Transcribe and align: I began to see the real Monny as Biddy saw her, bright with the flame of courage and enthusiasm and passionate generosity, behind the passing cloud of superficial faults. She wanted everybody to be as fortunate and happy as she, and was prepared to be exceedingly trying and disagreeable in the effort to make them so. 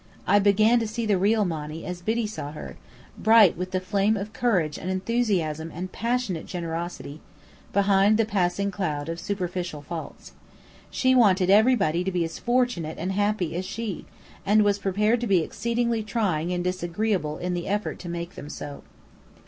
I 0.25 0.39
began 0.39 0.79
to 0.79 0.87
see 0.87 1.05
the 1.05 1.19
real 1.19 1.45
Monny 1.45 1.85
as 1.85 2.01
Biddy 2.01 2.25
saw 2.25 2.53
her, 2.53 2.75
bright 3.19 3.55
with 3.55 3.69
the 3.69 3.79
flame 3.79 4.17
of 4.17 4.33
courage 4.33 4.79
and 4.79 4.89
enthusiasm 4.89 5.71
and 5.71 5.91
passionate 5.91 6.47
generosity, 6.47 7.21
behind 7.71 8.17
the 8.17 8.25
passing 8.25 8.71
cloud 8.71 9.09
of 9.09 9.19
superficial 9.19 9.83
faults. 9.83 10.31
She 10.89 11.13
wanted 11.13 11.51
everybody 11.51 12.03
to 12.03 12.11
be 12.11 12.23
as 12.23 12.39
fortunate 12.39 12.97
and 12.97 13.11
happy 13.11 13.55
as 13.55 13.63
she, 13.63 14.05
and 14.43 14.63
was 14.63 14.79
prepared 14.79 15.21
to 15.21 15.27
be 15.27 15.43
exceedingly 15.43 16.01
trying 16.01 16.51
and 16.51 16.63
disagreeable 16.63 17.37
in 17.37 17.53
the 17.53 17.67
effort 17.67 17.99
to 17.99 18.09
make 18.09 18.33
them 18.33 18.49
so. 18.49 18.81